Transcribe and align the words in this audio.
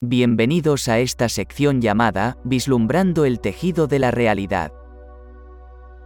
Bienvenidos 0.00 0.86
a 0.86 1.00
esta 1.00 1.28
sección 1.28 1.80
llamada 1.80 2.38
Vislumbrando 2.44 3.24
el 3.24 3.40
tejido 3.40 3.88
de 3.88 3.98
la 3.98 4.12
realidad. 4.12 4.72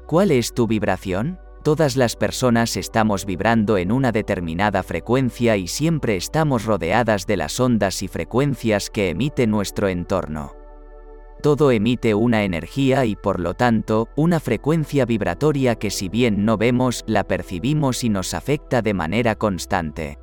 ¿Cuál 0.07 0.31
es 0.31 0.55
tu 0.55 0.67
vibración? 0.67 1.39
Todas 1.63 1.99
las 1.99 2.17
personas 2.17 2.79
estamos 2.79 3.27
vibrando 3.27 3.77
en 3.77 3.93
una 3.93 4.11
determinada 4.11 4.83
frecuencia 4.83 5.59
y 5.59 5.69
siempre 5.69 6.17
estamos 6.17 6.65
rodeadas 6.65 7.27
de 7.27 7.37
las 7.37 7.61
ondas 7.61 8.03
y 8.03 8.09
frecuencias 8.09 8.89
que 8.89 9.11
emite 9.11 9.47
nuestro 9.47 9.89
entorno. 9.89 10.55
Todo 11.43 11.71
emite 11.71 12.15
una 12.15 12.45
energía 12.45 13.05
y 13.05 13.15
por 13.15 13.41
lo 13.41 13.53
tanto, 13.53 14.09
una 14.17 14.41
frecuencia 14.41 15.05
vibratoria 15.05 15.75
que 15.75 15.91
si 15.91 16.09
bien 16.09 16.47
no 16.47 16.57
vemos, 16.57 17.05
la 17.07 17.25
percibimos 17.25 18.05
y 18.05 18.09
nos 18.09 18.33
afecta 18.33 18.81
de 18.81 18.95
manera 18.95 19.35
constante. 19.35 20.19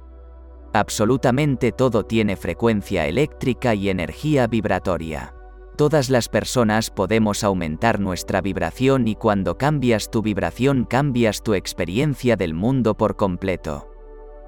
Absolutamente 0.73 1.71
todo 1.71 2.03
tiene 2.03 2.35
frecuencia 2.35 3.07
eléctrica 3.07 3.73
y 3.73 3.89
energía 3.89 4.47
vibratoria. 4.47 5.33
Todas 5.75 6.09
las 6.09 6.29
personas 6.29 6.91
podemos 6.91 7.43
aumentar 7.43 7.99
nuestra 7.99 8.41
vibración 8.41 9.07
y 9.07 9.15
cuando 9.15 9.57
cambias 9.57 10.11
tu 10.11 10.21
vibración 10.21 10.83
cambias 10.83 11.41
tu 11.41 11.53
experiencia 11.53 12.35
del 12.35 12.53
mundo 12.53 12.95
por 12.95 13.15
completo. 13.15 13.89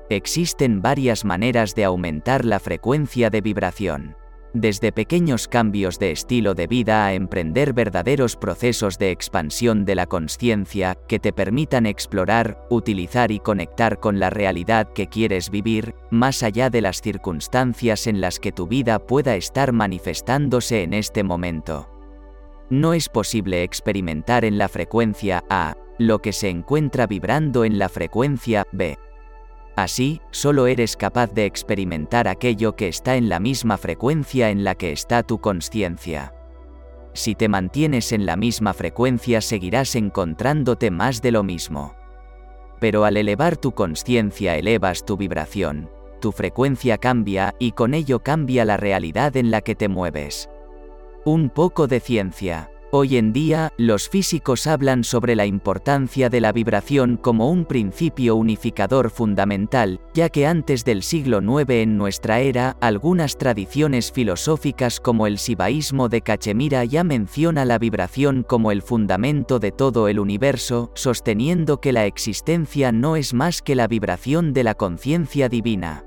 Existen 0.10 0.82
varias 0.82 1.24
maneras 1.24 1.74
de 1.74 1.86
aumentar 1.86 2.44
la 2.44 2.60
frecuencia 2.60 3.30
de 3.30 3.42
vibración 3.42 4.21
desde 4.54 4.92
pequeños 4.92 5.48
cambios 5.48 5.98
de 6.00 6.12
estilo 6.12 6.54
de 6.54 6.68
vida 6.68 7.06
a 7.06 7.14
emprender 7.14 7.74
verdaderos 7.74 8.36
procesos 8.36 8.98
de 8.98 9.12
expansión 9.12 9.86
de 9.86 9.96
la 9.96 10.06
conciencia 10.06 10.98
que 11.08 11.20
te 11.20 11.34
permitan 11.34 11.86
explorar, 11.86 12.66
utilizar 12.70 13.32
y 13.32 13.40
conectar 13.40 14.00
con 14.00 14.20
la 14.20 14.30
realidad 14.30 14.92
que 14.94 15.08
quieres 15.08 15.50
vivir, 15.50 15.96
más 16.10 16.44
allá 16.44 16.70
de 16.70 16.82
las 16.82 17.02
circunstancias 17.02 18.08
en 18.08 18.22
las 18.22 18.40
que 18.40 18.52
tu 18.52 18.68
vida 18.68 19.00
pueda 19.00 19.36
estar 19.36 19.72
manifestándose 19.72 20.84
en 20.84 20.94
este 20.94 21.24
momento. 21.24 21.90
No 22.70 22.94
es 22.94 23.10
posible 23.10 23.64
experimentar 23.64 24.46
en 24.46 24.58
la 24.58 24.70
frecuencia 24.70 25.44
A 25.50 25.76
lo 25.98 26.20
que 26.20 26.34
se 26.34 26.50
encuentra 26.50 27.06
vibrando 27.06 27.64
en 27.64 27.78
la 27.78 27.90
frecuencia 27.90 28.66
B. 28.72 28.98
Así, 29.76 30.22
solo 30.32 30.68
eres 30.68 30.98
capaz 30.98 31.34
de 31.34 31.46
experimentar 31.46 32.28
aquello 32.28 32.76
que 32.76 32.88
está 32.88 33.16
en 33.16 33.30
la 33.30 33.40
misma 33.40 33.78
frecuencia 33.78 34.50
en 34.50 34.64
la 34.64 34.76
que 34.76 34.92
está 34.92 35.24
tu 35.24 35.40
conciencia. 35.40 36.34
Si 37.14 37.36
te 37.36 37.50
mantienes 37.50 38.12
en 38.12 38.26
la 38.26 38.36
misma 38.36 38.74
frecuencia 38.74 39.42
seguirás 39.42 39.96
encontrándote 39.96 40.92
más 40.92 41.22
de 41.22 41.32
lo 41.32 41.44
mismo. 41.44 41.96
Pero 42.80 43.06
al 43.06 43.18
elevar 43.18 43.58
tu 43.58 43.74
conciencia 43.74 44.56
elevas 44.56 45.06
tu 45.06 45.18
vibración, 45.18 45.90
tu 46.20 46.32
frecuencia 46.32 46.98
cambia 46.98 47.56
y 47.60 47.72
con 47.72 47.94
ello 47.94 48.20
cambia 48.20 48.66
la 48.66 48.78
realidad 48.78 49.36
en 49.38 49.52
la 49.52 49.62
que 49.62 49.76
te 49.76 49.88
mueves. 49.88 50.50
Un 51.26 51.50
poco 51.50 51.88
de 51.88 52.00
ciencia. 52.00 52.71
Hoy 52.94 53.16
en 53.16 53.32
día, 53.32 53.72
los 53.78 54.10
físicos 54.10 54.68
hablan 54.68 55.06
sobre 55.06 55.34
la 55.38 55.46
importancia 55.46 56.30
de 56.30 56.42
la 56.42 56.52
vibración 56.52 57.16
como 57.16 57.50
un 57.50 57.64
principio 57.64 58.36
unificador 58.36 59.10
fundamental, 59.10 60.02
ya 60.14 60.28
que 60.28 60.46
antes 60.46 60.84
del 60.84 61.02
siglo 61.02 61.40
IX 61.42 61.70
en 61.70 61.98
nuestra 61.98 62.42
era, 62.42 62.76
algunas 62.82 63.38
tradiciones 63.38 64.12
filosóficas 64.12 65.00
como 65.00 65.26
el 65.26 65.38
sibaísmo 65.38 66.10
de 66.10 66.20
Cachemira 66.20 66.84
ya 66.84 67.06
menciona 67.06 67.64
la 67.64 67.80
vibración 67.80 68.44
como 68.44 68.74
el 68.74 68.82
fundamento 68.82 69.60
de 69.60 69.72
todo 69.72 70.10
el 70.10 70.20
universo, 70.20 70.92
sosteniendo 70.94 71.80
que 71.80 71.94
la 71.94 72.06
existencia 72.08 72.92
no 72.92 73.16
es 73.16 73.34
más 73.34 73.62
que 73.62 73.76
la 73.76 73.88
vibración 73.88 74.52
de 74.52 74.66
la 74.66 74.76
conciencia 74.76 75.48
divina. 75.48 76.04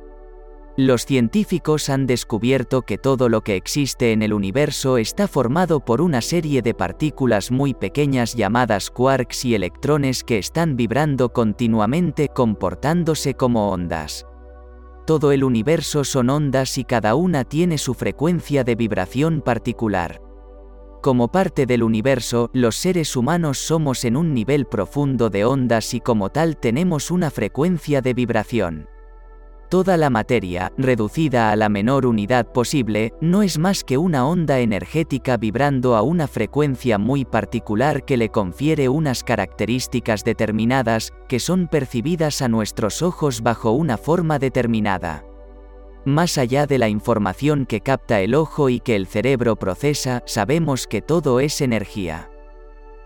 Los 0.77 1.06
científicos 1.06 1.89
han 1.89 2.05
descubierto 2.05 2.83
que 2.83 2.98
todo 2.98 3.28
lo 3.28 3.42
que 3.42 3.55
existe 3.55 4.11
en 4.11 4.22
el 4.22 4.33
universo 4.33 4.98
está 4.98 5.28
formado 5.28 5.78
por 5.78 6.00
una 6.00 6.20
serie 6.20 6.62
de 6.62 6.75
partículas 6.75 7.53
muy 7.53 7.75
pequeñas 7.75 8.34
llamadas 8.34 8.91
quarks 8.91 9.45
y 9.45 9.55
electrones 9.55 10.25
que 10.25 10.36
están 10.36 10.75
vibrando 10.75 11.33
continuamente 11.33 12.29
comportándose 12.29 13.34
como 13.34 13.70
ondas. 13.70 14.27
Todo 15.07 15.30
el 15.30 15.45
universo 15.45 16.02
son 16.02 16.29
ondas 16.29 16.77
y 16.77 16.83
cada 16.83 17.14
una 17.14 17.45
tiene 17.45 17.79
su 17.79 17.95
frecuencia 17.95 18.64
de 18.64 18.74
vibración 18.74 19.42
particular. 19.42 20.20
Como 21.02 21.30
parte 21.30 21.67
del 21.67 21.84
universo, 21.84 22.51
los 22.52 22.74
seres 22.74 23.14
humanos 23.14 23.58
somos 23.58 24.05
en 24.05 24.17
un 24.17 24.34
nivel 24.34 24.67
profundo 24.67 25.30
de 25.30 25.45
ondas 25.45 25.95
y 25.95 26.01
como 26.01 26.30
tal 26.30 26.57
tenemos 26.57 27.13
una 27.13 27.30
frecuencia 27.30 28.01
de 28.01 28.14
vibración. 28.14 28.89
Toda 29.74 29.96
la 29.96 30.08
materia, 30.08 30.73
reducida 30.79 31.51
a 31.51 31.57
la 31.57 31.68
menor 31.68 32.07
unidad 32.07 32.46
posible, 32.46 33.12
no 33.20 33.42
es 33.42 33.58
más 33.58 33.83
que 33.83 33.98
una 33.98 34.24
onda 34.24 34.61
energética 34.61 35.36
vibrando 35.36 35.96
a 35.96 36.02
una 36.02 36.29
frecuencia 36.29 36.96
muy 36.96 37.24
particular 37.24 38.05
que 38.05 38.17
le 38.17 38.29
confiere 38.29 38.89
unas 38.89 39.24
características 39.24 40.23
determinadas, 40.23 41.13
que 41.27 41.40
son 41.40 41.67
percibidas 41.67 42.40
a 42.40 42.46
nuestros 42.46 43.02
ojos 43.02 43.42
bajo 43.42 43.73
una 43.73 43.98
forma 43.98 44.39
determinada. 44.39 45.24
Más 46.05 46.39
allá 46.39 46.68
de 46.68 46.79
la 46.79 46.89
información 46.89 47.67
que 47.67 47.80
capta 47.80 48.20
el 48.20 48.36
ojo 48.36 48.68
y 48.68 48.79
que 48.79 48.95
el 48.95 49.08
cerebro 49.08 49.57
procesa, 49.57 50.23
sabemos 50.24 50.86
que 50.86 51.02
todo 51.02 51.40
es 51.40 51.61
energía. 51.61 52.30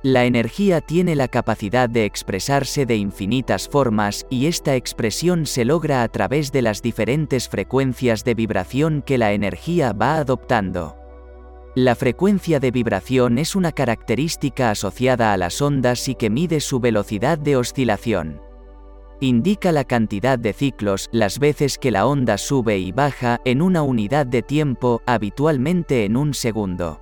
La 0.04 0.26
energía 0.26 0.80
tiene 0.80 1.16
la 1.16 1.26
capacidad 1.26 1.90
de 1.90 2.04
expresarse 2.04 2.86
de 2.86 2.94
infinitas 2.94 3.68
formas 3.68 4.26
y 4.30 4.46
esta 4.46 4.76
expresión 4.76 5.44
se 5.44 5.64
logra 5.64 6.04
a 6.04 6.08
través 6.08 6.52
de 6.52 6.62
las 6.62 6.82
diferentes 6.82 7.48
frecuencias 7.48 8.22
de 8.22 8.34
vibración 8.34 9.02
que 9.02 9.18
la 9.18 9.32
energía 9.32 9.92
va 9.92 10.18
adoptando. 10.18 10.96
La 11.74 11.96
frecuencia 11.96 12.60
de 12.60 12.70
vibración 12.70 13.38
es 13.38 13.56
una 13.56 13.72
característica 13.72 14.70
asociada 14.70 15.32
a 15.32 15.36
las 15.36 15.60
ondas 15.60 16.08
y 16.08 16.14
que 16.14 16.30
mide 16.30 16.60
su 16.60 16.78
velocidad 16.78 17.36
de 17.36 17.56
oscilación. 17.56 18.40
Indica 19.18 19.72
la 19.72 19.82
cantidad 19.82 20.38
de 20.38 20.52
ciclos, 20.52 21.08
las 21.10 21.40
veces 21.40 21.76
que 21.76 21.90
la 21.90 22.06
onda 22.06 22.38
sube 22.38 22.78
y 22.78 22.92
baja, 22.92 23.40
en 23.44 23.62
una 23.62 23.82
unidad 23.82 24.26
de 24.26 24.42
tiempo, 24.42 25.02
habitualmente 25.06 26.04
en 26.04 26.16
un 26.16 26.34
segundo. 26.34 27.00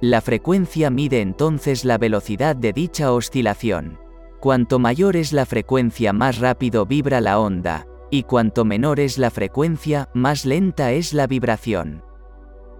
La 0.00 0.20
frecuencia 0.20 0.90
mide 0.90 1.20
entonces 1.20 1.84
la 1.84 1.98
velocidad 1.98 2.54
de 2.54 2.72
dicha 2.72 3.12
oscilación. 3.12 3.98
Cuanto 4.38 4.78
mayor 4.78 5.16
es 5.16 5.32
la 5.32 5.44
frecuencia 5.44 6.12
más 6.12 6.38
rápido 6.38 6.86
vibra 6.86 7.20
la 7.20 7.40
onda, 7.40 7.84
y 8.08 8.22
cuanto 8.22 8.64
menor 8.64 9.00
es 9.00 9.18
la 9.18 9.30
frecuencia, 9.30 10.08
más 10.14 10.44
lenta 10.44 10.92
es 10.92 11.12
la 11.12 11.26
vibración. 11.26 12.04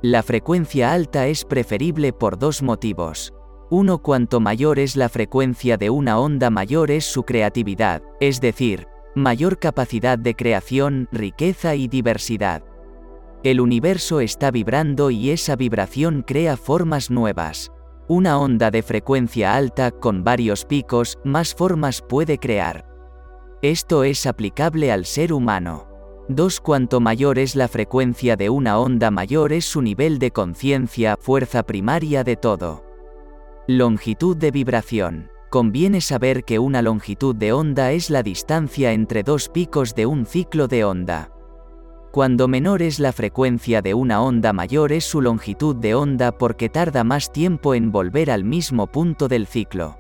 La 0.01 0.23
frecuencia 0.23 0.93
alta 0.93 1.27
es 1.27 1.45
preferible 1.45 2.13
por 2.13 2.39
dos 2.39 2.63
motivos. 2.63 3.35
Uno, 3.69 3.99
cuanto 3.99 4.39
mayor 4.39 4.79
es 4.79 4.95
la 4.95 5.09
frecuencia 5.09 5.77
de 5.77 5.91
una 5.91 6.21
onda 6.21 6.51
mayor 6.51 6.93
es 6.93 7.05
su 7.05 7.25
creatividad, 7.25 8.01
es 8.21 8.41
decir, 8.41 8.87
mayor 9.17 9.59
capacidad 9.59 10.17
de 10.19 10.37
creación, 10.37 11.09
riqueza 11.11 11.75
y 11.75 11.89
diversidad. 11.89 12.63
El 13.45 13.61
universo 13.61 14.21
está 14.21 14.51
vibrando 14.51 15.11
y 15.11 15.31
esa 15.31 15.55
vibración 15.55 16.23
crea 16.27 16.57
formas 16.57 17.09
nuevas. 17.09 17.71
Una 18.09 18.39
onda 18.39 18.73
de 18.73 18.83
frecuencia 18.83 19.55
alta 19.55 19.93
con 19.93 20.25
varios 20.25 20.65
picos, 20.65 21.19
más 21.23 21.55
formas 21.55 22.03
puede 22.03 22.39
crear. 22.39 22.85
Esto 23.63 24.03
es 24.03 24.27
aplicable 24.27 24.91
al 24.91 25.05
ser 25.05 25.33
humano. 25.33 25.87
2. 26.29 26.61
Cuanto 26.61 27.01
mayor 27.01 27.39
es 27.39 27.55
la 27.55 27.69
frecuencia 27.69 28.37
de 28.37 28.51
una 28.51 28.79
onda 28.79 29.11
mayor 29.13 29.53
es 29.53 29.67
su 29.67 29.83
nivel 29.83 30.19
de 30.19 30.33
conciencia, 30.33 31.17
fuerza 31.21 31.63
primaria 31.63 32.25
de 32.25 32.37
todo. 32.37 32.85
Longitud 33.69 34.37
de 34.37 34.51
vibración. 34.51 35.31
Conviene 35.49 36.01
saber 36.01 36.45
que 36.45 36.59
una 36.59 36.83
longitud 36.83 37.37
de 37.37 37.53
onda 37.53 37.93
es 37.93 38.11
la 38.11 38.23
distancia 38.23 38.93
entre 38.93 39.23
dos 39.23 39.49
picos 39.49 39.95
de 39.95 40.07
un 40.07 40.27
ciclo 40.27 40.67
de 40.67 40.85
onda. 40.85 41.31
Cuando 42.11 42.49
menor 42.49 42.81
es 42.81 43.01
la 43.01 43.13
frecuencia 43.13 43.83
de 43.83 43.93
una 43.93 44.23
onda 44.23 44.55
mayor 44.55 44.93
es 44.93 45.05
su 45.05 45.21
longitud 45.21 45.77
de 45.77 45.95
onda 45.95 46.33
porque 46.33 46.71
tarda 46.71 47.05
más 47.05 47.33
tiempo 47.33 47.75
en 47.75 47.93
volver 47.93 48.31
al 48.31 48.45
mismo 48.45 48.87
punto 48.87 49.29
del 49.29 49.47
ciclo. 49.47 49.99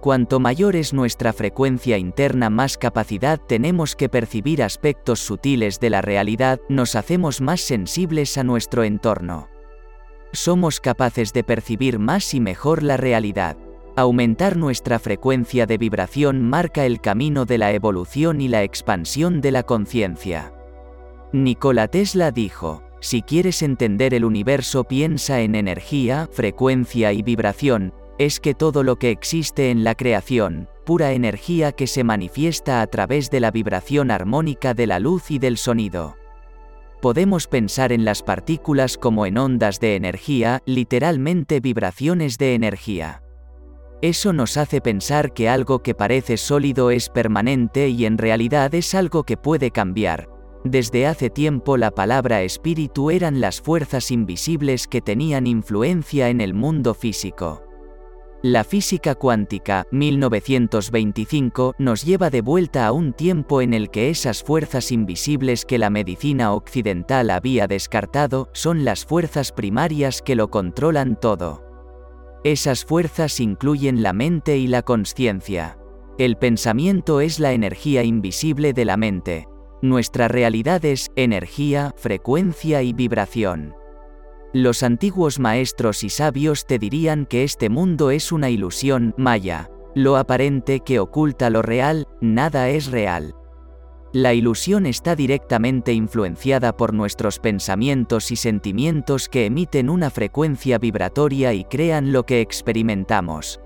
Cuanto 0.00 0.40
mayor 0.40 0.74
es 0.74 0.92
nuestra 0.92 1.32
frecuencia 1.32 1.96
interna 1.96 2.50
más 2.50 2.76
capacidad 2.76 3.40
tenemos 3.40 3.94
que 3.94 4.08
percibir 4.08 4.62
aspectos 4.64 5.20
sutiles 5.20 5.78
de 5.80 5.90
la 5.90 6.02
realidad, 6.02 6.60
nos 6.68 6.96
hacemos 6.96 7.40
más 7.40 7.60
sensibles 7.60 8.36
a 8.36 8.44
nuestro 8.44 8.82
entorno. 8.82 9.48
Somos 10.32 10.80
capaces 10.80 11.32
de 11.32 11.44
percibir 11.44 11.98
más 12.00 12.34
y 12.34 12.40
mejor 12.40 12.82
la 12.82 12.96
realidad. 12.96 13.56
Aumentar 13.96 14.56
nuestra 14.56 14.98
frecuencia 14.98 15.66
de 15.66 15.78
vibración 15.78 16.42
marca 16.42 16.84
el 16.84 17.00
camino 17.00 17.44
de 17.44 17.58
la 17.58 17.72
evolución 17.72 18.40
y 18.40 18.48
la 18.48 18.62
expansión 18.62 19.40
de 19.40 19.52
la 19.52 19.62
conciencia. 19.62 20.52
Nikola 21.32 21.88
Tesla 21.88 22.30
dijo, 22.30 22.82
si 23.00 23.20
quieres 23.20 23.62
entender 23.62 24.14
el 24.14 24.24
universo 24.24 24.84
piensa 24.84 25.40
en 25.42 25.54
energía, 25.54 26.28
frecuencia 26.32 27.12
y 27.12 27.22
vibración, 27.22 27.92
es 28.18 28.40
que 28.40 28.54
todo 28.54 28.82
lo 28.82 28.96
que 28.96 29.10
existe 29.10 29.70
en 29.70 29.84
la 29.84 29.94
creación, 29.94 30.68
pura 30.86 31.12
energía 31.12 31.72
que 31.72 31.86
se 31.86 32.02
manifiesta 32.02 32.80
a 32.80 32.86
través 32.86 33.30
de 33.30 33.40
la 33.40 33.50
vibración 33.50 34.10
armónica 34.10 34.72
de 34.72 34.86
la 34.86 34.98
luz 35.00 35.30
y 35.30 35.38
del 35.38 35.58
sonido. 35.58 36.16
podemos 37.00 37.46
pensar 37.46 37.92
en 37.92 38.04
las 38.04 38.22
partículas 38.22 38.96
como 38.96 39.24
en 39.26 39.38
ondas 39.38 39.78
de 39.78 39.94
energía, 39.94 40.62
literalmente 40.66 41.60
vibraciones 41.60 42.38
de 42.38 42.54
energía. 42.54 43.22
Eso 44.02 44.32
nos 44.32 44.56
hace 44.56 44.80
pensar 44.80 45.32
que 45.32 45.48
algo 45.48 45.80
que 45.80 45.94
parece 45.94 46.36
sólido 46.36 46.90
es 46.90 47.08
permanente 47.08 47.88
y 47.88 48.04
en 48.06 48.18
realidad 48.18 48.74
es 48.74 48.94
algo 48.94 49.24
que 49.24 49.36
puede 49.36 49.70
cambiar. 49.70 50.37
Desde 50.64 51.06
hace 51.06 51.30
tiempo 51.30 51.76
la 51.76 51.90
palabra 51.92 52.42
espíritu 52.42 53.10
eran 53.10 53.40
las 53.40 53.60
fuerzas 53.60 54.10
invisibles 54.10 54.88
que 54.88 55.00
tenían 55.00 55.46
influencia 55.46 56.28
en 56.28 56.40
el 56.40 56.54
mundo 56.54 56.94
físico. 56.94 57.62
La 58.42 58.62
física 58.62 59.16
cuántica, 59.16 59.84
1925, 59.90 61.74
nos 61.78 62.04
lleva 62.04 62.30
de 62.30 62.40
vuelta 62.40 62.86
a 62.86 62.92
un 62.92 63.12
tiempo 63.12 63.60
en 63.62 63.74
el 63.74 63.90
que 63.90 64.10
esas 64.10 64.44
fuerzas 64.44 64.92
invisibles 64.92 65.64
que 65.64 65.76
la 65.76 65.90
medicina 65.90 66.52
occidental 66.52 67.30
había 67.30 67.66
descartado 67.66 68.48
son 68.52 68.84
las 68.84 69.04
fuerzas 69.04 69.50
primarias 69.50 70.22
que 70.22 70.36
lo 70.36 70.50
controlan 70.50 71.18
todo. 71.18 71.64
Esas 72.44 72.84
fuerzas 72.84 73.40
incluyen 73.40 74.04
la 74.04 74.12
mente 74.12 74.56
y 74.56 74.68
la 74.68 74.82
conciencia. 74.82 75.76
El 76.16 76.36
pensamiento 76.36 77.20
es 77.20 77.40
la 77.40 77.52
energía 77.52 78.04
invisible 78.04 78.72
de 78.72 78.84
la 78.84 78.96
mente. 78.96 79.48
Nuestra 79.80 80.26
realidad 80.26 80.84
es 80.84 81.10
energía, 81.14 81.92
frecuencia 81.96 82.82
y 82.82 82.92
vibración. 82.92 83.74
Los 84.52 84.82
antiguos 84.82 85.38
maestros 85.38 86.02
y 86.02 86.08
sabios 86.08 86.66
te 86.66 86.78
dirían 86.78 87.26
que 87.26 87.44
este 87.44 87.68
mundo 87.68 88.10
es 88.10 88.32
una 88.32 88.50
ilusión, 88.50 89.14
maya. 89.16 89.70
Lo 89.94 90.16
aparente 90.16 90.80
que 90.80 90.98
oculta 90.98 91.48
lo 91.50 91.62
real, 91.62 92.08
nada 92.20 92.70
es 92.70 92.90
real. 92.90 93.34
La 94.12 94.32
ilusión 94.32 94.86
está 94.86 95.14
directamente 95.14 95.92
influenciada 95.92 96.76
por 96.76 96.94
nuestros 96.94 97.38
pensamientos 97.38 98.30
y 98.30 98.36
sentimientos 98.36 99.28
que 99.28 99.46
emiten 99.46 99.90
una 99.90 100.10
frecuencia 100.10 100.78
vibratoria 100.78 101.52
y 101.52 101.64
crean 101.64 102.10
lo 102.10 102.24
que 102.24 102.40
experimentamos. 102.40 103.60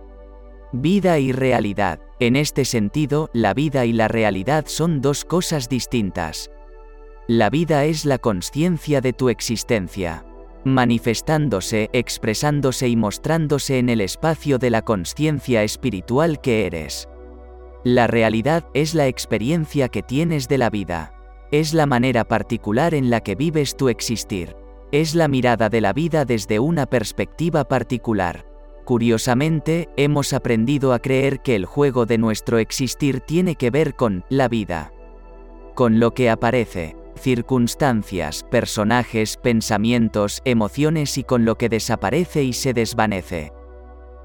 Vida 0.73 1.19
y 1.19 1.33
realidad. 1.33 2.01
En 2.19 2.37
este 2.37 2.65
sentido, 2.65 3.31
la 3.33 3.55
vida 3.55 3.85
y 3.85 3.93
la 3.93 4.09
realidad 4.09 4.65
son 4.67 5.01
dos 5.01 5.25
cosas 5.25 5.69
distintas. 5.69 6.51
La 7.29 7.51
vida 7.51 7.85
es 7.85 8.05
la 8.05 8.19
conciencia 8.19 9.01
de 9.01 9.13
tu 9.13 9.29
existencia 9.29 10.25
manifestándose, 10.65 11.91
expresándose 11.93 12.89
y 12.89 12.97
mostrándose 12.97 13.79
en 13.79 13.89
el 13.89 14.01
espacio 14.01 14.59
de 14.59 14.71
la 14.71 14.83
conciencia 14.83 15.63
espiritual 15.63 16.41
que 16.41 16.67
eres. 16.67 17.09
La 17.85 18.07
realidad 18.07 18.65
es 18.75 18.95
la 18.95 19.09
experiencia 19.09 19.89
que 19.89 20.03
tienes 20.03 20.49
de 20.49 20.59
la 20.59 20.71
vida. 20.71 21.15
Es 21.51 21.75
la 21.75 21.87
manera 21.87 22.25
particular 22.25 22.95
en 22.95 23.11
la 23.11 23.21
que 23.21 23.35
vives 23.35 23.77
tu 23.77 23.89
existir. 23.89 24.57
Es 24.93 25.15
la 25.15 25.27
mirada 25.27 25.69
de 25.69 25.81
la 25.81 25.93
vida 25.93 26.25
desde 26.25 26.61
una 26.61 26.87
perspectiva 26.87 27.65
particular. 27.65 28.51
Curiosamente, 28.84 29.88
hemos 29.96 30.32
aprendido 30.32 30.93
a 30.93 30.99
creer 30.99 31.40
que 31.40 31.55
el 31.55 31.67
juego 31.67 32.05
de 32.05 32.19
nuestro 32.19 32.58
existir 32.58 33.20
tiene 33.20 33.55
que 33.55 33.70
ver 33.70 33.94
con 33.94 34.25
la 34.29 34.49
vida. 34.49 34.93
Con 35.75 36.00
lo 36.00 36.12
que 36.14 36.31
aparece, 36.31 36.96
circunstancias, 37.17 38.44
personajes, 38.50 39.37
pensamientos, 39.37 40.43
emociones 40.44 41.17
y 41.17 41.25
con 41.25 41.44
lo 41.44 41.56
que 41.56 41.69
desaparece 41.69 42.43
y 42.43 42.52
se 42.52 42.73
desvanece. 42.73 43.52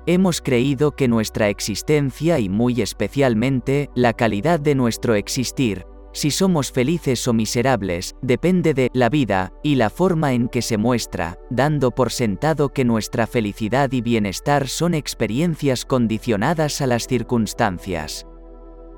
Hemos 0.08 0.42
creído 0.42 0.96
que 0.96 1.08
nuestra 1.08 1.50
existencia 1.50 2.40
y 2.40 2.50
muy 2.50 2.82
especialmente 2.82 3.90
la 3.94 4.14
calidad 4.14 4.60
de 4.60 4.74
nuestro 4.74 5.16
existir, 5.16 5.86
si 6.18 6.32
somos 6.32 6.72
felices 6.72 7.28
o 7.28 7.34
miserables, 7.34 8.16
depende 8.24 8.74
de 8.74 8.90
la 8.94 9.08
vida 9.08 9.54
y 9.62 9.76
la 9.76 9.92
forma 9.92 10.34
en 10.34 10.48
que 10.48 10.64
se 10.64 10.76
muestra, 10.76 11.38
dando 11.52 11.92
por 11.92 12.12
sentado 12.12 12.70
que 12.70 12.84
nuestra 12.86 13.28
felicidad 13.28 13.92
y 13.92 14.02
bienestar 14.02 14.68
son 14.68 14.96
experiencias 14.96 15.86
condicionadas 15.86 16.82
a 16.82 16.88
las 16.88 17.06
circunstancias. 17.06 18.26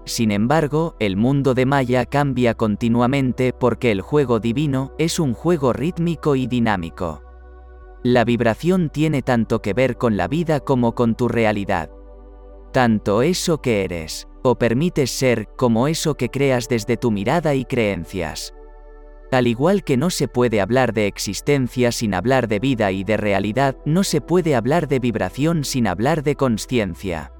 Sin 0.06 0.32
embargo, 0.32 0.96
el 1.00 1.18
mundo 1.18 1.54
de 1.54 1.66
Maya 1.66 2.06
cambia 2.06 2.54
continuamente 2.54 3.52
porque 3.52 3.92
el 3.92 4.00
juego 4.00 4.40
divino 4.40 4.94
es 4.98 5.20
un 5.20 5.34
juego 5.34 5.74
rítmico 5.74 6.38
y 6.38 6.48
dinámico. 6.48 7.22
La 8.02 8.24
vibración 8.24 8.90
tiene 8.90 9.24
tanto 9.24 9.62
que 9.62 9.74
ver 9.74 9.98
con 9.98 10.16
la 10.16 10.30
vida 10.30 10.62
como 10.62 10.96
con 10.96 11.16
tu 11.16 11.28
realidad. 11.28 11.92
Tanto 12.72 13.24
eso 13.24 13.62
que 13.62 13.84
eres, 13.84 14.29
o 14.42 14.56
permites 14.56 15.12
ser, 15.12 15.48
como 15.56 15.88
eso 15.88 16.16
que 16.16 16.30
creas 16.30 16.68
desde 16.68 16.98
tu 16.98 17.12
mirada 17.12 17.56
y 17.56 17.66
creencias. 17.66 18.54
Al 19.32 19.46
igual 19.46 19.84
que 19.84 19.96
no 19.96 20.10
se 20.10 20.28
puede 20.28 20.60
hablar 20.60 20.94
de 20.94 21.06
existencia 21.06 21.92
sin 21.92 22.16
hablar 22.16 22.48
de 22.48 22.60
vida 22.60 22.92
y 22.92 23.04
de 23.04 23.16
realidad, 23.18 23.78
no 23.86 24.04
se 24.04 24.22
puede 24.22 24.56
hablar 24.56 24.88
de 24.88 25.00
vibración 25.00 25.64
sin 25.64 25.86
hablar 25.86 26.24
de 26.24 26.36
conciencia. 26.36 27.32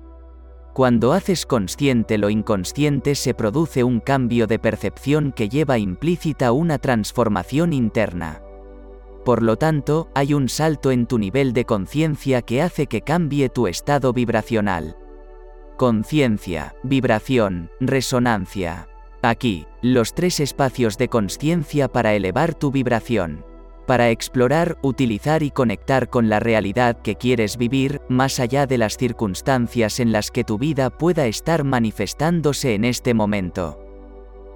Cuando 0.74 1.14
haces 1.14 1.48
consciente 1.48 2.20
lo 2.20 2.30
inconsciente 2.30 3.16
se 3.16 3.34
produce 3.34 3.84
un 3.84 4.00
cambio 4.00 4.46
de 4.46 4.60
percepción 4.60 5.32
que 5.32 5.50
lleva 5.50 5.80
implícita 5.80 6.52
una 6.52 6.78
transformación 6.78 7.74
interna. 7.74 8.44
Por 9.26 9.42
lo 9.42 9.58
tanto, 9.58 10.10
hay 10.14 10.34
un 10.34 10.48
salto 10.48 10.92
en 10.92 11.06
tu 11.08 11.18
nivel 11.18 11.54
de 11.54 11.66
conciencia 11.66 12.44
que 12.44 12.62
hace 12.62 12.88
que 12.88 13.02
cambie 13.02 13.50
tu 13.50 13.68
estado 13.68 14.14
vibracional. 14.14 14.96
Conciencia, 15.80 16.76
vibración, 16.84 17.72
resonancia. 17.80 18.90
Aquí, 19.22 19.66
los 19.82 20.14
tres 20.14 20.42
espacios 20.42 20.98
de 20.98 21.08
conciencia 21.08 21.88
para 21.88 22.14
elevar 22.16 22.54
tu 22.54 22.70
vibración 22.70 23.46
para 23.88 24.12
explorar, 24.12 24.78
utilizar 24.84 25.42
y 25.42 25.50
conectar 25.50 26.10
con 26.10 26.30
la 26.30 26.40
realidad 26.40 27.02
que 27.02 27.16
quieres 27.16 27.58
vivir, 27.58 28.02
más 28.10 28.40
allá 28.40 28.68
de 28.68 28.78
las 28.78 28.98
circunstancias 28.98 30.00
en 30.00 30.12
las 30.12 30.30
que 30.30 30.44
tu 30.44 30.60
vida 30.60 30.90
pueda 30.90 31.26
estar 31.28 31.64
manifestándose 31.64 32.76
en 32.76 32.84
este 32.84 33.14
momento. 33.14 33.80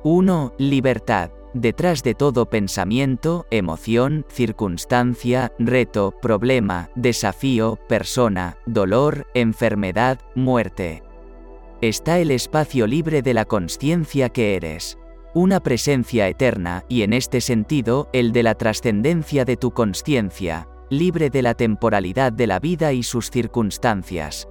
1. 0.04 0.54
Libertad. 0.60 1.32
Detrás 1.54 2.04
de 2.04 2.16
todo 2.16 2.50
pensamiento, 2.50 3.46
emoción, 3.50 4.26
circunstancia, 4.28 5.54
reto, 5.58 6.14
problema, 6.22 6.90
desafío, 6.96 7.80
persona, 7.88 8.58
dolor, 8.66 9.28
enfermedad, 9.34 10.20
muerte. 10.36 11.03
Está 11.84 12.20
el 12.20 12.32
espacio 12.32 12.88
libre 12.88 13.22
de 13.22 13.34
la 13.34 13.44
conciencia 13.44 14.30
que 14.30 14.56
eres 14.56 14.98
una 15.34 15.60
presencia 15.60 16.30
eterna, 16.30 16.86
y 16.88 17.02
en 17.02 17.12
este 17.12 17.42
sentido, 17.42 18.08
el 18.14 18.32
de 18.32 18.42
la 18.42 18.56
trascendencia 18.56 19.44
de 19.44 19.58
tu 19.58 19.72
conciencia, 19.72 20.70
libre 20.90 21.30
de 21.30 21.42
la 21.42 21.56
temporalidad 21.56 22.32
de 22.32 22.48
la 22.48 22.62
vida 22.62 22.94
y 22.94 23.04
sus 23.04 23.30
circunstancias. 23.32 24.48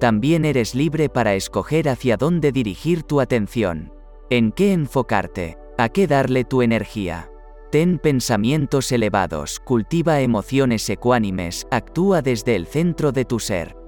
También 0.00 0.44
eres 0.44 0.74
libre 0.74 1.08
para 1.08 1.36
escoger 1.36 1.88
hacia 1.88 2.16
dónde 2.16 2.50
dirigir 2.50 3.04
tu 3.04 3.20
atención, 3.20 3.92
en 4.28 4.50
qué 4.50 4.72
enfocarte, 4.72 5.58
a 5.78 5.88
qué 5.88 6.08
darle 6.08 6.42
tu 6.42 6.62
energía. 6.62 7.30
Ten 7.70 8.00
pensamientos 8.00 8.90
elevados, 8.90 9.60
cultiva 9.60 10.20
emociones 10.20 10.90
ecuánimes, 10.90 11.68
actúa 11.70 12.22
desde 12.22 12.56
el 12.56 12.66
centro 12.66 13.12
de 13.12 13.24
tu 13.24 13.38
ser. 13.38 13.85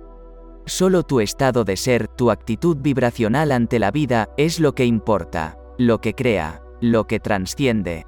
Solo 0.69 1.03
tu 1.03 1.21
estado 1.21 1.65
de 1.65 1.77
ser, 1.77 2.07
tu 2.07 2.31
actitud 2.31 2.77
vibracional 2.81 3.51
ante 3.53 3.79
la 3.79 3.91
vida, 3.91 4.29
es 4.37 4.61
lo 4.61 4.75
que 4.75 4.85
importa 4.87 5.59
lo 5.79 6.01
que 6.01 6.15
crea, 6.15 6.61
lo 6.81 7.07
que 7.07 7.21
trasciende. 7.21 8.05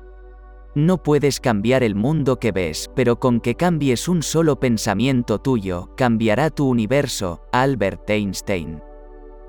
No 0.74 1.02
puedes 1.02 1.40
cambiar 1.40 1.82
el 1.82 1.94
mundo 1.94 2.38
que 2.38 2.52
ves, 2.52 2.90
pero 2.94 3.18
con 3.18 3.40
que 3.40 3.54
cambies 3.54 4.08
un 4.08 4.22
solo 4.22 4.60
pensamiento 4.60 5.38
tuyo, 5.38 5.90
cambiará 5.96 6.50
tu 6.50 6.68
universo. 6.68 7.42
Albert 7.52 8.10
Einstein. 8.10 8.82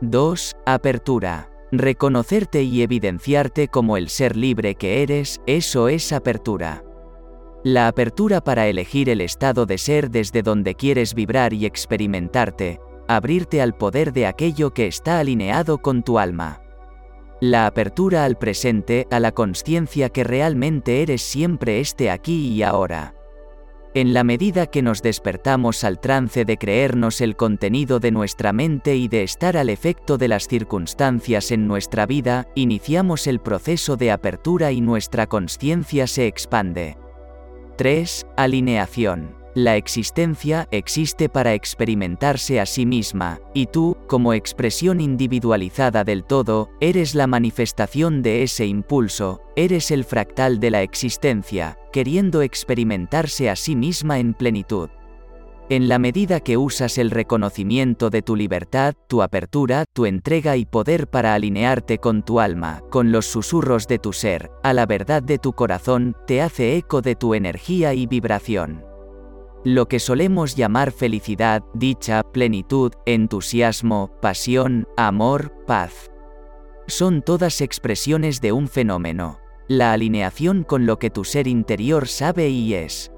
2. 0.02 0.56
Apertura. 0.66 1.50
Reconocerte 1.72 2.64
y 2.64 2.82
evidenciarte 2.82 3.68
como 3.68 3.98
el 3.98 4.10
ser 4.10 4.36
libre 4.36 4.76
que 4.76 5.04
eres, 5.04 5.42
eso 5.46 5.88
es 5.88 6.12
apertura. 6.12 6.84
La 7.64 7.88
apertura 7.88 8.42
para 8.42 8.68
elegir 8.68 9.10
el 9.10 9.22
estado 9.22 9.66
de 9.66 9.78
ser 9.78 10.10
desde 10.10 10.42
donde 10.42 10.76
quieres 10.76 11.14
vibrar 11.14 11.54
y 11.54 11.66
experimentarte, 11.66 12.80
abrirte 13.16 13.62
al 13.62 13.76
poder 13.76 14.14
de 14.14 14.26
aquello 14.26 14.74
que 14.74 14.88
está 14.88 15.20
alineado 15.20 15.80
con 15.80 16.04
tu 16.04 16.20
alma. 16.20 16.62
La 17.40 17.66
apertura 17.66 18.26
al 18.26 18.38
presente, 18.38 19.08
a 19.10 19.20
la 19.20 19.32
conciencia 19.32 20.10
que 20.10 20.24
realmente 20.24 21.02
eres 21.02 21.24
siempre 21.24 21.80
este 21.80 22.12
aquí 22.12 22.50
y 22.50 22.62
ahora. 22.62 23.16
En 23.94 24.14
la 24.14 24.24
medida 24.24 24.68
que 24.68 24.82
nos 24.82 25.02
despertamos 25.02 25.84
al 25.84 26.00
trance 26.00 26.46
de 26.46 26.58
creernos 26.58 27.20
el 27.20 27.36
contenido 27.36 28.00
de 28.00 28.12
nuestra 28.12 28.54
mente 28.54 28.96
y 28.96 29.10
de 29.10 29.24
estar 29.24 29.58
al 29.58 29.70
efecto 29.70 30.18
de 30.18 30.30
las 30.30 30.48
circunstancias 30.48 31.52
en 31.52 31.68
nuestra 31.68 32.06
vida, 32.06 32.48
iniciamos 32.56 33.28
el 33.28 33.40
proceso 33.40 33.98
de 33.98 34.12
apertura 34.12 34.72
y 34.72 34.80
nuestra 34.80 35.28
conciencia 35.28 36.08
se 36.08 36.28
expande. 36.28 36.98
3. 37.76 38.28
Alineación. 38.38 39.41
La 39.54 39.76
existencia 39.76 40.66
existe 40.72 41.28
para 41.28 41.54
experimentarse 41.54 42.62
a 42.62 42.66
sí 42.66 42.86
misma, 42.86 43.42
y 43.54 43.66
tú, 43.66 43.98
como 44.08 44.34
expresión 44.34 45.02
individualizada 45.02 46.06
del 46.06 46.24
todo, 46.24 46.70
eres 46.80 47.16
la 47.16 47.28
manifestación 47.28 48.22
de 48.22 48.44
ese 48.44 48.66
impulso, 48.66 49.42
eres 49.58 49.92
el 49.92 50.06
fractal 50.06 50.62
de 50.62 50.72
la 50.72 50.84
existencia, 50.84 51.78
queriendo 51.92 52.42
experimentarse 52.42 53.50
a 53.50 53.58
sí 53.58 53.76
misma 53.76 54.20
en 54.20 54.34
plenitud. 54.34 54.90
En 55.68 55.90
la 55.90 56.00
medida 56.00 56.40
que 56.40 56.56
usas 56.56 56.98
el 56.98 57.12
reconocimiento 57.12 58.10
de 58.10 58.22
tu 58.22 58.38
libertad, 58.38 58.94
tu 59.08 59.22
apertura, 59.22 59.84
tu 59.92 60.06
entrega 60.06 60.56
y 60.56 60.66
poder 60.66 61.10
para 61.10 61.34
alinearte 61.34 61.98
con 61.98 62.24
tu 62.24 62.40
alma, 62.40 62.82
con 62.90 63.12
los 63.12 63.26
susurros 63.26 63.86
de 63.88 64.00
tu 64.00 64.14
ser, 64.14 64.50
a 64.64 64.72
la 64.72 64.86
verdad 64.86 65.22
de 65.22 65.40
tu 65.40 65.52
corazón, 65.52 66.16
te 66.26 66.42
hace 66.42 66.78
eco 66.78 67.02
de 67.02 67.16
tu 67.16 67.34
energía 67.34 67.94
y 67.94 68.06
vibración. 68.06 68.91
Lo 69.64 69.88
que 69.88 70.00
solemos 70.00 70.56
llamar 70.56 70.92
felicidad, 70.92 71.64
dicha, 71.76 72.24
plenitud, 72.24 72.94
entusiasmo, 73.06 74.10
pasión, 74.20 74.88
amor, 74.98 75.54
paz. 75.68 76.12
Son 76.88 77.22
todas 77.22 77.62
expresiones 77.62 78.42
de 78.42 78.54
un 78.54 78.68
fenómeno, 78.68 79.40
la 79.68 79.94
alineación 79.94 80.64
con 80.64 80.88
lo 80.88 80.98
que 80.98 81.12
tu 81.12 81.24
ser 81.24 81.48
interior 81.48 82.08
sabe 82.08 82.50
y 82.50 82.74
es. 82.74 83.12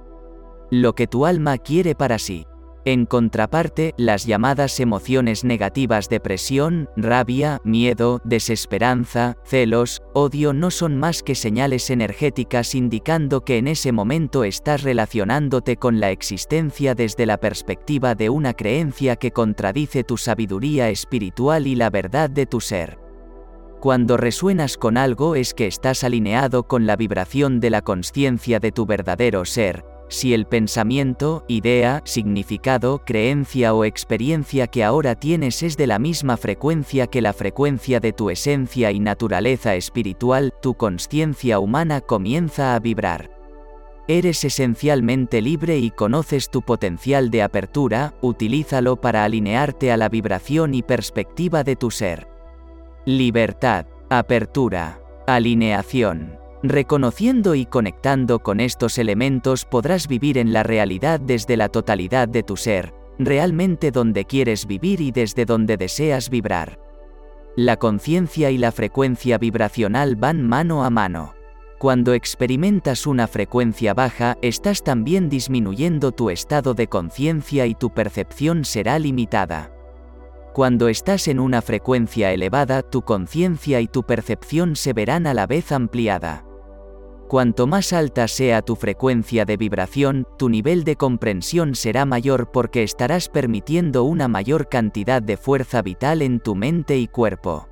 Lo 0.69 0.95
que 0.95 1.07
tu 1.07 1.25
alma 1.25 1.57
quiere 1.57 1.95
para 1.95 2.19
sí. 2.19 2.45
En 2.85 3.05
contraparte, 3.05 3.93
las 3.95 4.25
llamadas 4.25 4.81
emociones 4.81 5.45
negativas 5.45 6.09
depresión, 6.09 6.89
rabia, 6.97 7.59
miedo, 7.63 8.19
desesperanza, 8.25 9.37
celos, 9.45 10.01
odio 10.13 10.51
no 10.51 10.69
son 10.69 10.97
más 10.97 11.23
que 11.23 11.33
señales 11.33 11.89
energéticas 11.89 12.75
indicando 12.75 13.45
que 13.45 13.57
en 13.57 13.69
ese 13.69 13.93
momento 13.93 14.43
estás 14.43 14.83
relacionándote 14.83 15.77
con 15.77 16.01
la 16.01 16.11
existencia 16.11 16.93
desde 16.93 17.25
la 17.25 17.37
perspectiva 17.37 18.15
de 18.15 18.29
una 18.29 18.53
creencia 18.53 19.15
que 19.15 19.31
contradice 19.31 20.03
tu 20.03 20.17
sabiduría 20.17 20.89
espiritual 20.89 21.67
y 21.67 21.75
la 21.75 21.89
verdad 21.89 22.29
de 22.29 22.45
tu 22.47 22.59
ser. 22.59 22.99
Cuando 23.79 24.17
resuenas 24.17 24.77
con 24.77 24.97
algo 24.97 25.35
es 25.35 25.53
que 25.53 25.67
estás 25.67 26.03
alineado 26.03 26.63
con 26.63 26.85
la 26.85 26.97
vibración 26.97 27.61
de 27.61 27.69
la 27.69 27.81
conciencia 27.81 28.59
de 28.59 28.71
tu 28.71 28.85
verdadero 28.85 29.45
ser, 29.45 29.83
si 30.13 30.33
el 30.33 30.45
pensamiento, 30.45 31.43
idea, 31.47 32.01
significado, 32.05 33.03
creencia 33.03 33.73
o 33.73 33.83
experiencia 33.83 34.67
que 34.67 34.83
ahora 34.83 35.15
tienes 35.15 35.63
es 35.63 35.75
de 35.75 35.87
la 35.87 35.97
misma 35.97 36.37
frecuencia 36.37 37.07
que 37.07 37.21
la 37.21 37.33
frecuencia 37.33 37.99
de 37.99 38.13
tu 38.13 38.29
esencia 38.29 38.91
y 38.91 38.99
naturaleza 38.99 39.75
espiritual, 39.75 40.53
tu 40.61 40.75
conciencia 40.75 41.59
humana 41.59 41.99
comienza 41.99 42.75
a 42.75 42.79
vibrar. 42.79 43.31
Eres 44.07 44.43
esencialmente 44.43 45.41
libre 45.41 45.79
y 45.79 45.89
conoces 45.89 46.49
tu 46.49 46.61
potencial 46.61 47.31
de 47.31 47.41
apertura, 47.41 48.13
utilízalo 48.21 48.97
para 49.01 49.23
alinearte 49.23 49.91
a 49.91 49.97
la 49.97 50.09
vibración 50.09 50.75
y 50.75 50.83
perspectiva 50.83 51.63
de 51.63 51.75
tu 51.75 51.89
ser. 51.89 52.27
Libertad, 53.05 53.87
apertura, 54.09 55.01
alineación. 55.25 56.42
Reconociendo 56.65 57.55
y 57.55 57.65
conectando 57.65 58.39
con 58.39 58.61
estos 58.61 58.97
elementos 58.97 59.65
podrás 59.65 60.07
vivir 60.07 60.37
en 60.37 60.53
la 60.53 60.63
realidad 60.63 61.19
desde 61.19 61.57
la 61.57 61.67
totalidad 61.67 62.29
de 62.29 62.41
tu 62.41 62.55
ser, 62.55 62.93
realmente 63.19 63.91
donde 63.91 64.23
quieres 64.23 64.65
vivir 64.65 65.01
y 65.01 65.11
desde 65.11 65.43
donde 65.43 65.75
deseas 65.75 66.29
vibrar. 66.29 66.79
La 67.57 67.75
conciencia 67.75 68.49
y 68.49 68.57
la 68.57 68.71
frecuencia 68.71 69.37
vibracional 69.37 70.15
van 70.15 70.47
mano 70.47 70.85
a 70.85 70.89
mano. 70.89 71.33
Cuando 71.79 72.13
experimentas 72.13 73.07
una 73.07 73.27
frecuencia 73.27 73.93
baja, 73.93 74.37
estás 74.41 74.83
también 74.83 75.27
disminuyendo 75.27 76.13
tu 76.13 76.29
estado 76.29 76.73
de 76.75 76.87
conciencia 76.87 77.65
y 77.65 77.75
tu 77.75 77.93
percepción 77.93 78.63
será 78.63 78.99
limitada. 78.99 79.69
Cuando 80.53 80.87
estás 80.87 81.27
en 81.27 81.41
una 81.41 81.61
frecuencia 81.61 82.31
elevada, 82.31 82.83
tu 82.83 83.01
conciencia 83.01 83.81
y 83.81 83.87
tu 83.87 84.03
percepción 84.03 84.77
se 84.77 84.93
verán 84.93 85.27
a 85.27 85.33
la 85.33 85.45
vez 85.45 85.73
ampliada. 85.73 86.45
Cuanto 87.33 87.65
más 87.65 87.93
alta 87.93 88.27
sea 88.27 88.61
tu 88.61 88.75
frecuencia 88.75 89.43
de 89.43 89.57
vibración, 89.57 90.27
tu 90.37 90.49
nivel 90.49 90.83
de 90.83 90.97
comprensión 90.97 91.73
será 91.73 92.05
mayor 92.05 92.51
porque 92.51 92.83
estarás 92.83 93.27
permitiendo 93.27 94.03
una 94.03 94.27
mayor 94.27 94.69
cantidad 94.69 95.19
de 95.19 95.35
fuerza 95.35 95.81
vital 95.81 96.21
en 96.21 96.39
tu 96.39 96.53
mente 96.53 96.99
y 96.99 97.07
cuerpo. 97.07 97.67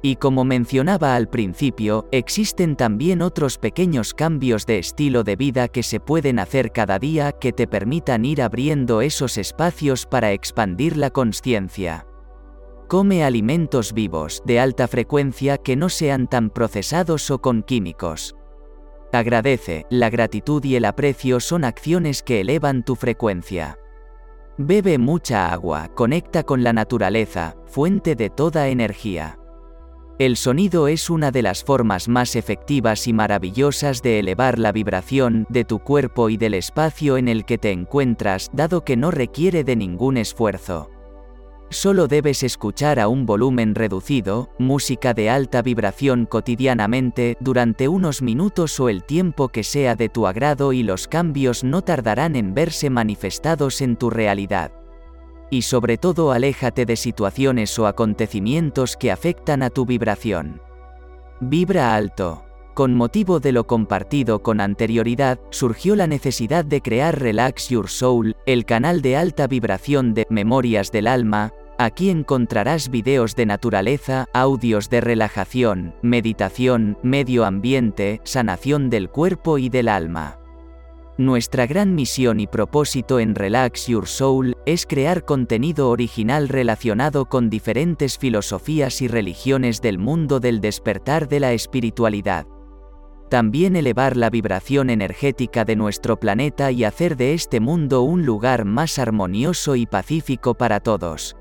Y 0.00 0.16
como 0.16 0.42
mencionaba 0.46 1.16
al 1.16 1.28
principio, 1.28 2.08
existen 2.12 2.76
también 2.76 3.20
otros 3.20 3.58
pequeños 3.58 4.14
cambios 4.14 4.64
de 4.64 4.78
estilo 4.78 5.22
de 5.22 5.36
vida 5.36 5.68
que 5.68 5.82
se 5.82 6.00
pueden 6.00 6.38
hacer 6.38 6.72
cada 6.72 6.98
día 6.98 7.32
que 7.32 7.52
te 7.52 7.66
permitan 7.66 8.24
ir 8.24 8.40
abriendo 8.40 9.02
esos 9.02 9.36
espacios 9.36 10.06
para 10.06 10.32
expandir 10.32 10.96
la 10.96 11.10
conciencia. 11.10 12.06
Come 12.88 13.22
alimentos 13.22 13.92
vivos, 13.92 14.42
de 14.46 14.60
alta 14.60 14.88
frecuencia 14.88 15.58
que 15.58 15.76
no 15.76 15.90
sean 15.90 16.26
tan 16.26 16.48
procesados 16.48 17.30
o 17.30 17.38
con 17.42 17.62
químicos. 17.62 18.37
Agradece, 19.12 19.86
la 19.88 20.10
gratitud 20.10 20.62
y 20.64 20.76
el 20.76 20.84
aprecio 20.84 21.40
son 21.40 21.64
acciones 21.64 22.22
que 22.22 22.40
elevan 22.40 22.84
tu 22.84 22.94
frecuencia. 22.94 23.78
Bebe 24.58 24.98
mucha 24.98 25.50
agua, 25.52 25.88
conecta 25.94 26.42
con 26.42 26.62
la 26.62 26.72
naturaleza, 26.72 27.56
fuente 27.66 28.16
de 28.16 28.28
toda 28.28 28.68
energía. 28.68 29.38
El 30.18 30.36
sonido 30.36 30.88
es 30.88 31.10
una 31.10 31.30
de 31.30 31.42
las 31.42 31.62
formas 31.62 32.08
más 32.08 32.34
efectivas 32.34 33.06
y 33.06 33.12
maravillosas 33.12 34.02
de 34.02 34.18
elevar 34.18 34.58
la 34.58 34.72
vibración 34.72 35.46
de 35.48 35.64
tu 35.64 35.78
cuerpo 35.78 36.28
y 36.28 36.36
del 36.36 36.54
espacio 36.54 37.16
en 37.16 37.28
el 37.28 37.44
que 37.44 37.56
te 37.56 37.70
encuentras, 37.70 38.50
dado 38.52 38.84
que 38.84 38.96
no 38.96 39.12
requiere 39.12 39.62
de 39.62 39.76
ningún 39.76 40.16
esfuerzo. 40.16 40.90
Solo 41.70 42.08
debes 42.08 42.42
escuchar 42.42 42.98
a 42.98 43.08
un 43.08 43.26
volumen 43.26 43.74
reducido, 43.74 44.48
música 44.58 45.12
de 45.12 45.28
alta 45.28 45.60
vibración 45.60 46.24
cotidianamente, 46.24 47.36
durante 47.40 47.88
unos 47.88 48.22
minutos 48.22 48.80
o 48.80 48.88
el 48.88 49.04
tiempo 49.04 49.48
que 49.48 49.62
sea 49.62 49.94
de 49.94 50.08
tu 50.08 50.26
agrado 50.26 50.72
y 50.72 50.82
los 50.82 51.08
cambios 51.08 51.64
no 51.64 51.82
tardarán 51.82 52.36
en 52.36 52.54
verse 52.54 52.88
manifestados 52.88 53.82
en 53.82 53.96
tu 53.96 54.08
realidad. 54.08 54.72
Y 55.50 55.62
sobre 55.62 55.98
todo 55.98 56.32
aléjate 56.32 56.86
de 56.86 56.96
situaciones 56.96 57.78
o 57.78 57.86
acontecimientos 57.86 58.96
que 58.96 59.12
afectan 59.12 59.62
a 59.62 59.68
tu 59.68 59.84
vibración. 59.84 60.62
Vibra 61.40 61.94
alto. 61.94 62.47
Con 62.78 62.94
motivo 62.94 63.40
de 63.40 63.50
lo 63.50 63.66
compartido 63.66 64.40
con 64.40 64.60
anterioridad, 64.60 65.40
surgió 65.50 65.96
la 65.96 66.06
necesidad 66.06 66.64
de 66.64 66.80
crear 66.80 67.20
Relax 67.20 67.70
Your 67.70 67.88
Soul, 67.88 68.36
el 68.46 68.66
canal 68.66 69.02
de 69.02 69.16
alta 69.16 69.48
vibración 69.48 70.14
de 70.14 70.28
Memorias 70.30 70.92
del 70.92 71.08
Alma, 71.08 71.52
Aquí 71.76 72.08
encontrarás 72.08 72.88
videos 72.88 73.34
de 73.34 73.46
naturaleza, 73.46 74.26
audios 74.32 74.90
de 74.90 75.00
relajación, 75.00 75.92
meditación, 76.02 76.96
medio 77.02 77.44
ambiente, 77.44 78.20
sanación 78.22 78.90
del 78.90 79.10
cuerpo 79.10 79.58
y 79.58 79.70
del 79.70 79.88
alma. 79.88 80.38
Nuestra 81.16 81.66
gran 81.66 81.96
misión 81.96 82.38
y 82.38 82.46
propósito 82.46 83.18
en 83.18 83.34
Relax 83.34 83.88
Your 83.88 84.06
Soul 84.06 84.56
es 84.66 84.86
crear 84.86 85.24
contenido 85.24 85.90
original 85.90 86.48
relacionado 86.48 87.24
con 87.24 87.50
diferentes 87.50 88.18
filosofías 88.18 89.02
y 89.02 89.08
religiones 89.08 89.80
del 89.80 89.98
mundo 89.98 90.38
del 90.38 90.60
despertar 90.60 91.28
de 91.28 91.40
la 91.40 91.52
espiritualidad. 91.54 92.46
También 93.28 93.76
elevar 93.76 94.16
la 94.16 94.30
vibración 94.30 94.88
energética 94.88 95.66
de 95.66 95.76
nuestro 95.76 96.18
planeta 96.18 96.72
y 96.72 96.84
hacer 96.84 97.16
de 97.16 97.34
este 97.34 97.60
mundo 97.60 98.02
un 98.02 98.24
lugar 98.24 98.64
más 98.64 98.98
armonioso 98.98 99.76
y 99.76 99.84
pacífico 99.84 100.54
para 100.54 100.80
todos. 100.80 101.36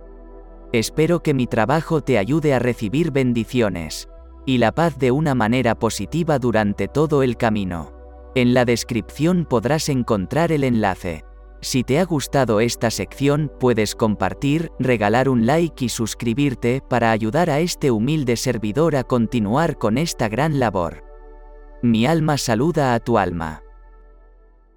Espero 0.74 1.24
que 1.24 1.34
mi 1.34 1.48
trabajo 1.48 2.02
te 2.02 2.18
ayude 2.18 2.54
a 2.54 2.60
recibir 2.60 3.12
bendiciones 3.12 4.10
y 4.46 4.58
la 4.58 4.74
paz 4.74 4.98
de 4.98 5.12
una 5.12 5.34
manera 5.34 5.76
positiva 5.76 6.40
durante 6.40 6.90
todo 6.90 7.24
el 7.24 7.38
camino. 7.38 7.94
En 8.36 8.54
la 8.54 8.66
descripción 8.66 9.46
podrás 9.46 9.88
encontrar 9.88 10.52
el 10.52 10.66
enlace. 10.66 11.24
Si 11.62 11.84
te 11.84 12.00
ha 12.00 12.06
gustado 12.06 12.60
esta 12.60 12.92
sección, 12.92 13.52
puedes 13.60 13.96
compartir, 13.96 14.72
regalar 14.78 15.28
un 15.30 15.46
like 15.46 15.86
y 15.86 15.90
suscribirte 15.90 16.82
para 16.88 17.12
ayudar 17.12 17.50
a 17.50 17.60
este 17.60 17.92
humilde 17.92 18.36
servidor 18.36 18.96
a 18.96 19.04
continuar 19.04 19.78
con 19.78 19.98
esta 19.98 20.30
gran 20.30 20.60
labor. 20.60 21.07
Mi 21.82 22.08
alma 22.08 22.38
saluda 22.38 22.94
a 22.96 23.00
tu 23.00 23.18
alma. 23.18 23.67